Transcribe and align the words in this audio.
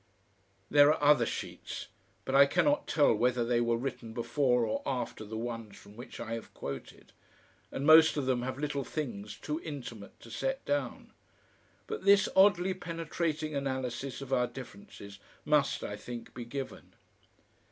There 0.71 0.91
are 0.91 0.99
other 1.03 1.27
sheets, 1.27 1.85
but 2.25 2.33
I 2.33 2.47
cannot 2.47 2.87
tell 2.87 3.13
whether 3.13 3.45
they 3.45 3.61
were 3.61 3.77
written 3.77 4.13
before 4.13 4.65
or 4.65 4.81
after 4.83 5.23
the 5.23 5.37
ones 5.37 5.77
from 5.77 5.95
which 5.95 6.19
I 6.19 6.33
have 6.33 6.51
quoted. 6.55 7.11
And 7.71 7.85
most 7.85 8.17
of 8.17 8.25
them 8.25 8.41
have 8.41 8.57
little 8.57 8.83
things 8.83 9.37
too 9.37 9.61
intimate 9.63 10.19
to 10.21 10.31
set 10.31 10.65
down. 10.65 11.11
But 11.85 12.03
this 12.03 12.27
oddly 12.35 12.73
penetrating 12.73 13.53
analysis 13.55 14.21
of 14.21 14.33
our 14.33 14.47
differences 14.47 15.19
must, 15.45 15.83
I 15.83 15.97
think, 15.97 16.33
be 16.33 16.45
given. 16.45 16.95